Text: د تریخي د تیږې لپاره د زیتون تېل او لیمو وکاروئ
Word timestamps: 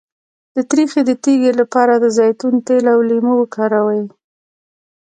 د 0.55 0.57
تریخي 0.69 1.01
د 1.05 1.11
تیږې 1.23 1.51
لپاره 1.61 1.93
د 1.97 2.05
زیتون 2.17 2.53
تېل 2.67 2.85
او 2.93 2.99
لیمو 3.09 3.33
وکاروئ 3.37 4.03